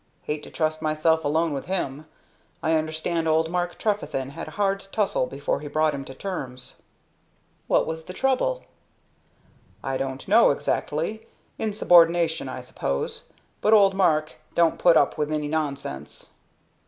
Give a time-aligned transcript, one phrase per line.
[0.23, 2.07] Hate to trust myself alone with him.
[2.63, 6.81] I understand old Mark Trefethen had a hard tussle before he brought him to terms."
[7.67, 8.63] "What was the trouble?"
[9.83, 11.27] "I don't know, exactly.
[11.59, 13.29] Insubordination, I suppose;
[13.61, 16.31] but old Mark don't put up with any nonsense."